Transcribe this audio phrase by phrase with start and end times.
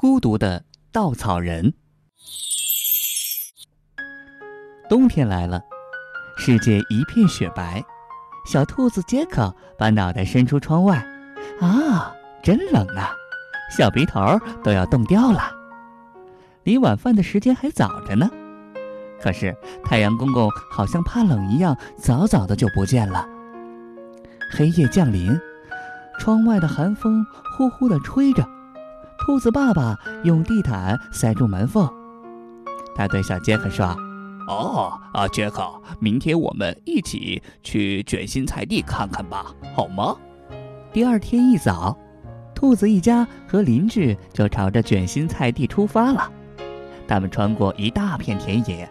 [0.00, 1.74] 孤独的稻草人。
[4.88, 5.62] 冬天来了，
[6.38, 7.84] 世界一片雪白。
[8.46, 11.06] 小兔子杰克把脑袋伸出窗外，
[11.60, 13.10] 啊，真冷啊！
[13.76, 15.52] 小鼻头都要冻掉了。
[16.62, 18.30] 离晚饭的时间还早着呢，
[19.20, 19.54] 可是
[19.84, 23.28] 太阳公公好像怕冷一样，早早的就不见了。
[24.50, 25.38] 黑夜降临，
[26.18, 27.22] 窗外的寒风
[27.54, 28.48] 呼呼的吹着。
[29.30, 31.88] 兔子爸爸用地毯塞住门缝，
[32.96, 33.86] 他对小杰克说。
[34.48, 35.62] 哦啊，杰克，
[36.00, 40.16] 明天我们一起去卷心菜地看看吧，好吗？
[40.92, 41.96] 第二天一早，
[42.56, 46.28] 兔子一家和邻居就朝着卷心菜地出发了。
[47.06, 48.90] 他们穿过一大片田野，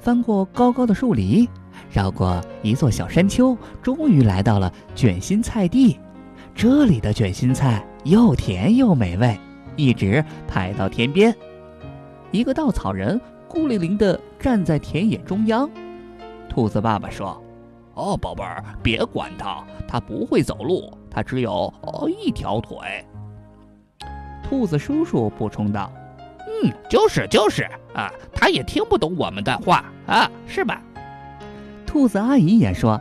[0.00, 1.48] 翻过高高的树篱，
[1.88, 5.96] 绕过一座小山丘，终于来到了卷心菜地。
[6.52, 9.38] 这里的卷心菜又甜又美味，
[9.78, 11.34] 一直排到天边。
[12.30, 13.18] 一个稻草人。
[13.50, 15.70] 孤零零地站在田野中央，
[16.50, 17.42] 兔子爸爸说
[17.96, 22.76] ：“哦，宝贝儿，别管它，它不会走路，它只有哦一条腿。”
[24.44, 25.90] 兔子叔叔补充道
[26.44, 27.62] ：“嗯，就是就是
[27.94, 30.82] 啊，它也听不懂我们的话啊，是吧？”
[31.86, 33.00] 兔子阿姨也说：“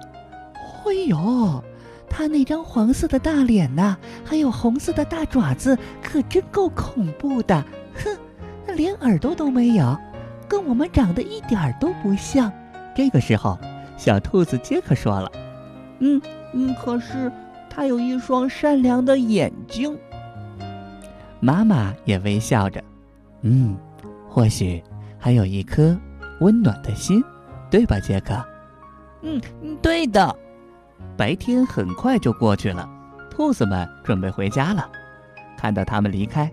[0.85, 1.61] 哎呦，
[2.09, 7.63] 它那张黄色的大脸呐，还有红色的大爪子，可真够恐怖的！
[7.95, 8.17] 哼，
[8.75, 9.97] 连耳朵都没有。”
[10.49, 12.49] 跟我们长得一点儿都不像。
[12.95, 13.59] 这个时候，
[13.97, 15.29] 小兔子杰克说了
[15.99, 16.21] ：“嗯
[16.53, 17.29] 嗯，可是
[17.69, 19.97] 它有一双善良的眼睛。”
[21.41, 22.81] 妈妈也微笑着
[23.43, 23.75] ：“嗯，
[24.29, 24.81] 或许
[25.19, 25.95] 还有一颗
[26.39, 27.21] 温暖的心，
[27.69, 28.33] 对吧，杰克
[29.21, 29.41] ？”“嗯，
[29.81, 30.33] 对的。”
[31.15, 32.89] 白天很快就过去了，
[33.29, 34.89] 兔子们准备回家了。
[35.57, 36.51] 看到他们离开，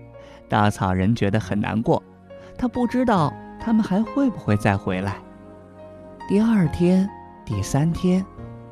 [0.48, 2.02] 稻草人觉得很难过。
[2.58, 3.32] 他不知道。
[3.60, 5.16] 他们还会不会再回来？
[6.28, 7.08] 第二天、
[7.46, 8.22] 第三天，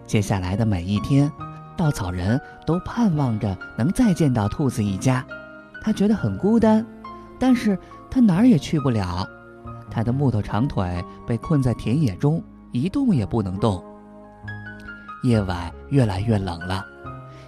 [0.04, 1.32] 接下来的每一天，
[1.78, 5.24] 稻草人都盼望着能再见到兔子一家。
[5.80, 6.84] 他觉得很孤单，
[7.38, 7.78] 但是
[8.10, 9.26] 他哪儿也去不了。
[9.90, 13.82] 他的木头长腿被困在田野中，一动也不能动。
[15.22, 16.84] 夜晚越来越冷了，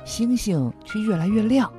[0.05, 1.71] 星星却越来越亮，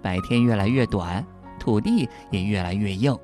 [0.00, 1.24] 白天越来越短，
[1.58, 3.16] 土地也越来越硬。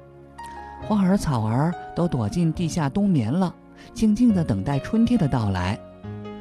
[0.83, 3.55] 花儿草儿都躲进地下冬眠了，
[3.95, 5.79] 静静地等待春天的到来。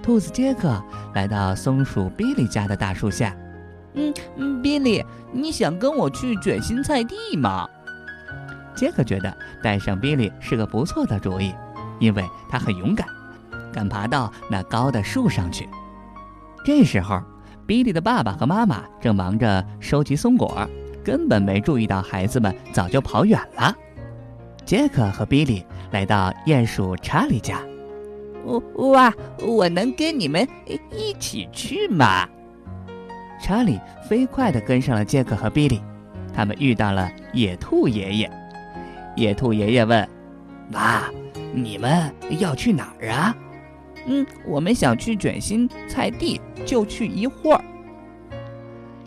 [0.01, 3.33] 兔子杰克来到松鼠比利家的大树下。
[3.93, 7.65] 嗯嗯，比利，你想跟我去卷心菜地吗？
[8.75, 11.53] 杰克觉得带上比利是个不错的主意，
[11.99, 13.07] 因为他很勇敢，
[13.73, 15.67] 敢爬到那高的树上去。
[16.63, 17.21] 这时候，
[17.65, 20.65] 比利的爸爸和妈妈正忙着收集松果，
[21.03, 23.75] 根本没注意到孩子们早就跑远了。
[24.63, 27.59] 杰克和比利来到鼹鼠查理家。
[28.75, 30.47] 哇，我能跟你们
[30.91, 32.27] 一起去吗？
[33.41, 35.81] 查理飞快地跟上了杰克和比利。
[36.33, 38.31] 他们遇到了野兔爷爷。
[39.15, 40.09] 野兔爷爷问
[40.73, 41.03] ：“哇，
[41.53, 43.35] 你们要去哪儿啊
[44.05, 47.63] ？”“嗯，我们想去卷心菜地，就去一会儿。”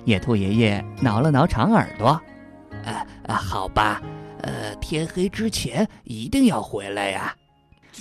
[0.05, 2.09] 野兔爷爷挠了挠长耳朵。
[2.84, 4.01] “啊啊，好吧。”
[4.43, 7.34] 呃，天黑之前一定要回来呀！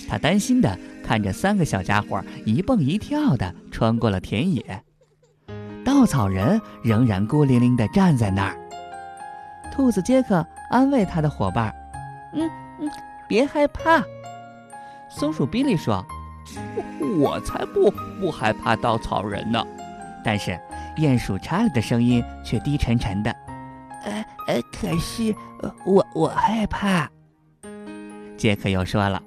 [0.08, 4.62] 他担心的看着三个小家伙一蹦一跳的穿过了田野，
[5.84, 8.56] 稻草人仍然孤零零的站在那儿。
[9.72, 11.74] 兔子杰克安慰他的伙伴
[12.32, 12.88] ：“嗯嗯，
[13.26, 14.04] 别害怕。”
[15.10, 16.04] 松鼠比利说
[17.18, 17.90] ：“我才不
[18.20, 19.64] 不害怕稻草人呢。”
[20.24, 20.58] 但是
[20.96, 23.30] 鼹鼠查理的声音却低沉沉的。
[24.02, 25.34] 呃呃，可是
[25.84, 27.10] 我我害怕。
[28.36, 29.22] 杰克又说了：“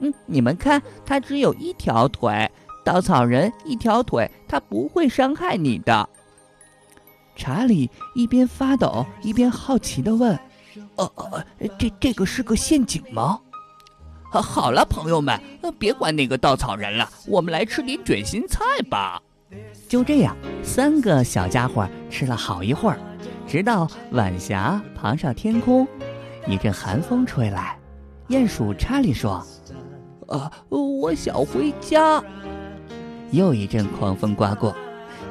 [0.00, 2.50] 嗯，你们看，他只有一条腿，
[2.84, 6.08] 稻草人一条腿，他不会伤害你的。”
[7.36, 10.38] 查理一边发抖一边好奇地问
[10.96, 11.44] ：“呃呃，
[11.78, 13.40] 这这个是个陷阱吗？”
[14.30, 15.40] 好了，朋友们，
[15.78, 19.20] 别管那个稻草人了，我们来吃点卷心菜吧。
[19.88, 22.98] 就这样，三个小家伙吃了好一会儿。
[23.46, 25.86] 直到晚霞爬上天空，
[26.46, 27.78] 一阵寒风吹来，
[28.28, 29.44] 鼹鼠查理说
[30.26, 32.22] ：“啊，我想回家。”
[33.30, 34.74] 又一阵狂风刮过，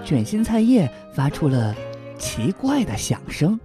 [0.04, 1.76] 卷心菜叶发出了
[2.18, 3.60] 奇怪的响声。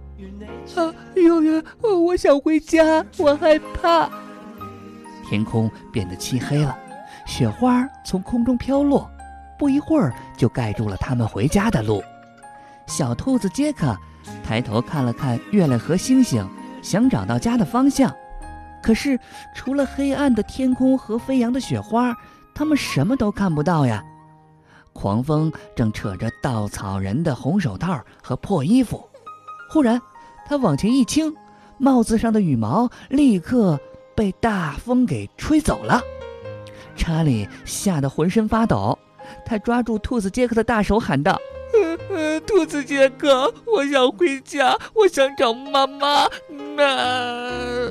[0.75, 1.63] 啊，哟哟，
[2.01, 4.09] 我想回家，我害怕。
[5.31, 6.77] 天空变得漆黑了，
[7.25, 9.09] 雪花从空中飘落，
[9.57, 12.03] 不一会儿就盖住了他们回家的路。
[12.85, 13.97] 小兔子杰克。
[14.43, 16.47] 抬头看了看月亮和星星，
[16.83, 18.13] 想找到家的方向。
[18.83, 19.17] 可是
[19.55, 22.13] 除了黑暗的天空和飞扬的雪花，
[22.53, 24.03] 他们什么都看不到呀。
[24.93, 29.09] 狂风正扯着稻草人的红手套和破衣服，
[29.71, 29.99] 忽然，
[30.45, 31.33] 他往前一倾，
[31.79, 33.79] 帽子上的羽毛立刻
[34.21, 35.99] 被大风给吹走了。
[36.95, 38.95] 查理吓得浑身发抖，
[39.43, 41.41] 他抓住兔子杰克的大手，喊道
[42.45, 46.27] ：“兔子杰克，我想回家，我想找妈妈。”
[46.77, 47.89] 那……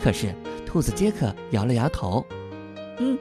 [0.00, 0.32] 可是
[0.64, 2.24] 兔子杰克摇了摇头
[2.98, 3.18] ：“嗯，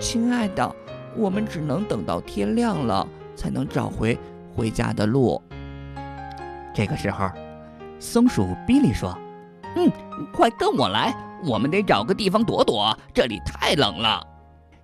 [0.00, 0.74] 亲爱的。”
[1.16, 3.06] 我们只能等到天亮了，
[3.36, 4.18] 才能找回
[4.52, 5.40] 回家的路。
[6.74, 7.30] 这个时候，
[8.00, 9.16] 松鼠比利说
[9.76, 9.90] ：“嗯，
[10.32, 14.22] 快跟我来，我们得找个地方躲躲，这里太冷了。”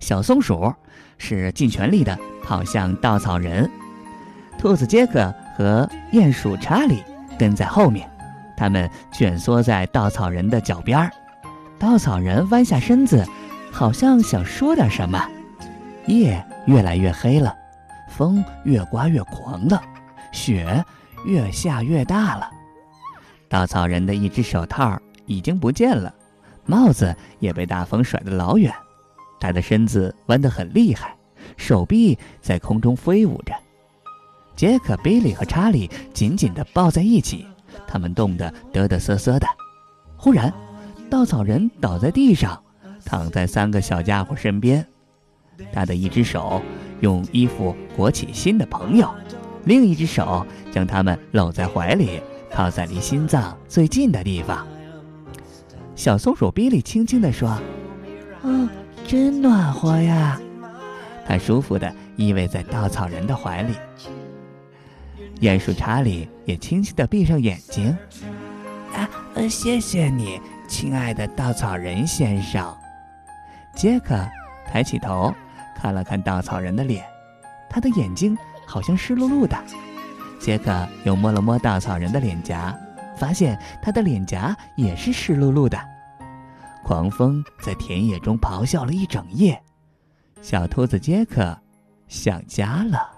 [0.01, 0.73] 小松鼠
[1.19, 3.71] 是尽全力的跑向稻草人，
[4.59, 7.03] 兔子杰克和鼹鼠查理
[7.39, 8.11] 跟在后面，
[8.57, 11.11] 他们蜷缩在稻草人的脚边儿。
[11.79, 13.27] 稻草人弯下身子，
[13.71, 15.23] 好像想说点什么。
[16.07, 17.55] 夜越来越黑了，
[18.09, 19.81] 风越刮越狂了，
[20.33, 20.85] 雪
[21.25, 22.51] 越下越大了。
[23.51, 26.15] 稻草人的一只手套已经不见了，
[26.67, 28.73] 帽子也被大风甩得老远。
[29.41, 31.17] 他的身子弯得很厉害，
[31.57, 33.53] 手臂在空中飞舞着。
[34.55, 37.45] 杰克、比利和查理紧紧地抱在一起，
[37.89, 39.47] 他们冻得嘚嘚瑟瑟的。
[40.17, 40.53] 忽然，
[41.11, 42.63] 稻草人倒在地上，
[43.05, 44.87] 躺在三个小家伙身边。
[45.73, 46.63] 他的一只手
[47.01, 49.13] 用衣服裹起新的朋友，
[49.65, 52.21] 另一只手将他们搂在怀里，
[52.53, 54.67] 靠在离心脏最近的地方。
[55.95, 57.59] 小松鼠比利轻轻地说
[58.43, 58.69] ：“哦，
[59.07, 60.41] 真暖和呀！”
[61.27, 63.75] 他舒服地依偎在稻草人的怀里。
[65.41, 67.97] 鼹鼠查理也轻轻地闭上眼睛。
[68.95, 69.09] “啊，
[69.49, 72.77] 谢谢你，亲爱的稻草人先生。”
[73.77, 74.17] 杰克
[74.67, 75.33] 抬起头。
[75.83, 77.03] 看了看稻草人的脸，
[77.71, 78.37] 他的眼睛
[78.67, 79.57] 好像湿漉漉的。
[80.41, 82.77] 杰克又摸了摸稻草人的脸颊，
[83.17, 85.79] 发现他的脸颊也是湿漉漉的。
[86.83, 89.63] 狂风在田野中咆哮了一整夜，
[90.41, 91.57] 小兔子杰克
[92.09, 93.09] 想家了。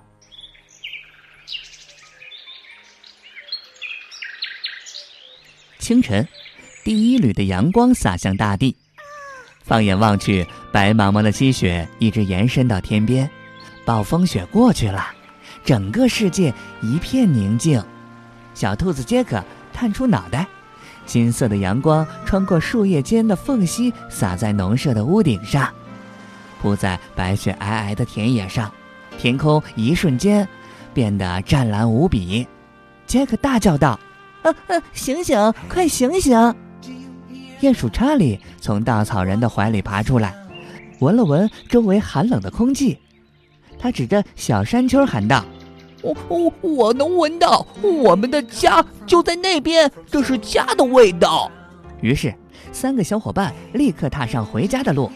[5.79, 6.27] 清晨，
[6.85, 8.77] 第一缕的阳光洒向大地。
[9.63, 13.31] 放眼望去，白茫茫的积雪一直延伸到天边。
[13.85, 15.13] 暴风雪过去了，
[15.65, 17.83] 整个世界一片宁静。
[18.55, 19.43] 小兔子杰克
[19.73, 20.47] 探出脑袋，
[21.07, 25.69] 金色的阳光穿过树叶间的缝隙，洒在农舍的屋顶上，
[26.61, 28.71] 铺在白雪皑皑的田野上。
[29.19, 30.47] 天空一瞬间
[30.93, 32.47] 变得湛蓝无比。
[33.07, 33.99] 杰克大叫道
[34.43, 36.37] ：“啊啊，醒醒，快醒醒！”
[37.61, 40.35] 鼹鼠查理从稻草人的怀里爬出来，
[40.99, 42.99] 闻了闻周围寒冷的空气，
[43.83, 45.45] 他指着小山丘喊道
[46.03, 51.51] ：“我我我能闻到我们的家就在那边，这是家的味道。”
[52.01, 52.33] 于是，
[52.71, 55.11] 三个小伙伴立刻踏上回家的路。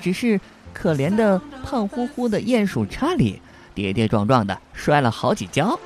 [0.00, 0.40] 只是
[0.72, 3.40] 可怜的胖乎乎的鼹鼠查理
[3.74, 5.78] 跌跌撞撞的摔了好几跤。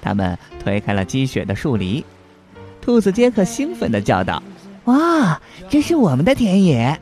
[0.00, 2.04] 他们推开了积雪的树篱，
[2.80, 4.40] 兔子杰克兴奋地叫道。
[4.84, 7.00] 哇，这是我们的田野！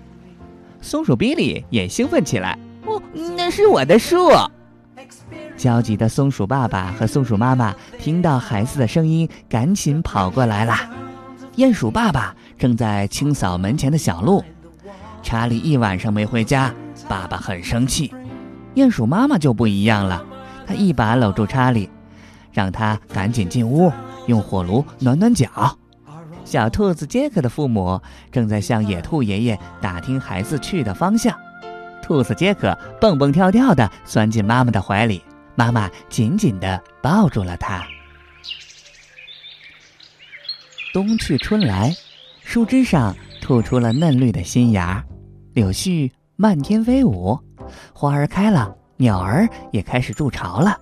[0.81, 2.59] 松鼠比利也兴奋起来。
[3.37, 4.31] 那是我的树！
[5.57, 10.75] 焦急的松鼠爸爸和松鼠妈妈听到孩子的声音，赶紧跑过来了。
[11.57, 14.45] 鼹鼠爸爸正在清扫门前的小路。
[15.23, 16.73] 查理一晚上没回家，
[17.09, 18.13] 爸爸很生气。
[18.75, 20.23] 鼹鼠妈妈就不一样了，
[20.67, 21.89] 她一把搂住查理，
[22.53, 23.91] 让他赶紧进屋，
[24.27, 25.49] 用火炉暖暖脚。
[26.45, 28.01] 小兔子杰克的父母
[28.31, 31.37] 正在向野兔爷爷打听孩子去的方向。
[32.07, 35.21] 兔子杰克蹦蹦跳跳地钻进妈妈的怀里，
[35.57, 37.85] 妈妈紧紧地抱住了他。
[40.95, 41.93] 冬去春来，
[42.45, 45.05] 树枝上吐出了嫩绿的新芽，
[45.53, 47.37] 柳絮漫天飞舞，
[47.93, 50.79] 花儿开了，鸟儿也开始筑巢了。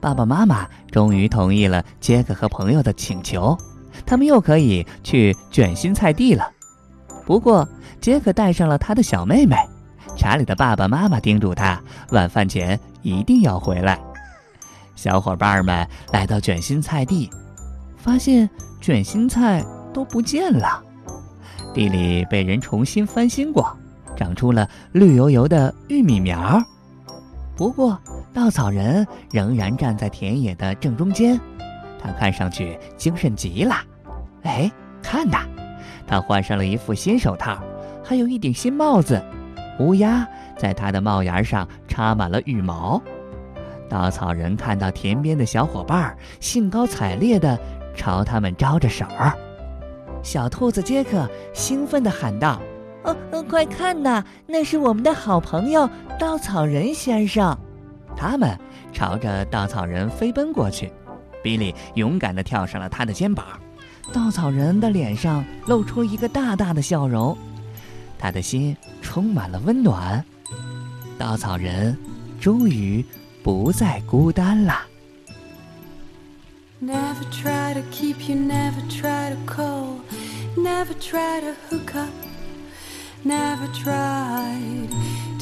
[0.00, 3.58] 爸爸妈妈终于同意了杰克和朋友的请求。
[4.06, 6.48] 他们又可以去卷心菜地了。
[7.26, 7.68] 不过，
[8.00, 9.56] 杰克带上了他的小妹妹。
[10.24, 11.78] 查理的爸爸妈妈叮嘱他，
[12.12, 14.00] 晚饭前一定要回来。
[14.96, 17.28] 小伙伴们来到卷心菜地，
[17.98, 18.48] 发现
[18.80, 19.62] 卷心菜
[19.92, 20.82] 都不见了，
[21.74, 23.70] 地里被人重新翻新过，
[24.16, 26.58] 长出了绿油油的玉米苗。
[27.54, 28.00] 不过，
[28.32, 31.38] 稻草人仍然站在田野的正中间。
[32.02, 33.74] 他看上去精神极了，
[34.44, 35.40] 哎，看呐，
[36.06, 37.58] 他换上了一副新手套，
[38.02, 39.22] 还有一顶新帽子。
[39.78, 40.26] 乌鸦
[40.56, 43.00] 在他的帽檐上插满了羽毛。
[43.88, 47.58] 稻草人看到田边的小伙伴，兴高采烈地
[47.94, 49.32] 朝他们招着手儿。
[50.22, 52.60] 小兔子杰克兴奋地喊道
[53.04, 53.14] ：“哦，
[53.48, 55.88] 快看呐，那是我们的好朋友
[56.18, 57.56] 稻草人先生！”
[58.16, 58.58] 他们
[58.92, 60.90] 朝着稻草人飞奔过去。
[61.42, 63.44] 比利勇敢地跳上了他的肩膀。
[64.14, 67.36] 稻草人的脸上露出一个大大的笑容，
[68.24, 70.24] 他的心充满了温暖。
[71.18, 71.94] 稻草人
[72.40, 73.04] 终于
[73.42, 74.80] 不再孤单了。
[76.80, 80.00] Never try to keep you, never try to call,
[80.56, 82.08] never try to hook up,
[83.22, 84.88] never tried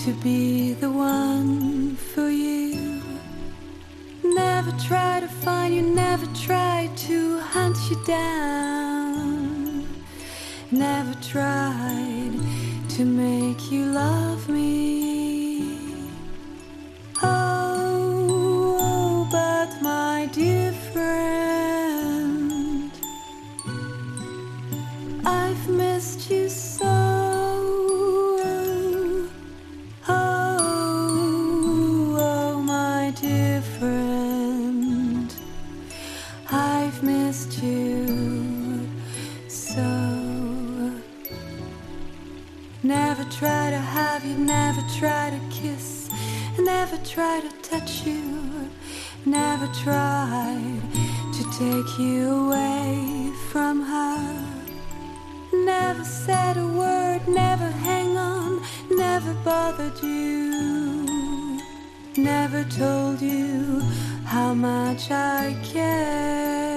[0.05, 3.01] to be the one for you.
[4.25, 9.87] Never try to find you, never try to hunt you down.
[10.73, 12.22] Never tried
[12.97, 15.02] to make you love me.
[42.85, 46.11] Never try to have you, never try to kiss,
[46.59, 48.69] never try to touch you,
[49.25, 50.83] never tried
[51.33, 54.45] to take you away from her.
[55.53, 58.61] Never said a word, never hang on,
[58.91, 61.61] never bothered you,
[62.17, 63.81] never told you
[64.25, 66.72] how much I care.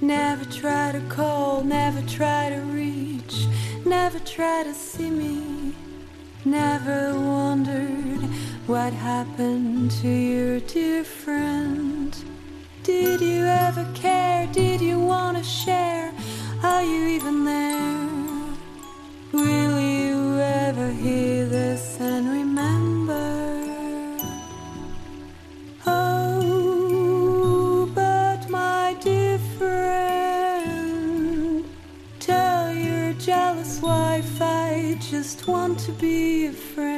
[0.00, 3.46] Never try to call, never try to reach,
[3.84, 5.74] never try to see me.
[6.42, 8.22] Never wondered
[8.66, 12.16] what happened to your dear friend.
[12.82, 14.46] Did you ever care?
[14.46, 16.14] Did you want to share?
[16.62, 18.08] Are you even there?
[19.32, 21.29] Will you ever hear
[35.46, 36.89] want to be a friend.